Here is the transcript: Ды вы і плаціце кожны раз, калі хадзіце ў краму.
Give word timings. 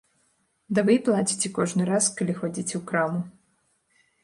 Ды 0.77 0.83
вы 0.87 0.95
і 0.99 1.01
плаціце 1.07 1.51
кожны 1.59 1.83
раз, 1.91 2.09
калі 2.17 2.33
хадзіце 2.41 2.75
ў 2.83 2.83
краму. 2.91 3.21